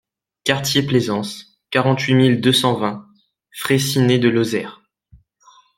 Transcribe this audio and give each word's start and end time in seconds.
Quartier 0.45 0.81
Plaisance, 0.81 1.61
quarante-huit 1.69 2.15
mille 2.15 2.41
deux 2.41 2.53
cent 2.53 2.75
vingt 2.75 3.05
Fraissinet-de-Lozère 3.51 4.81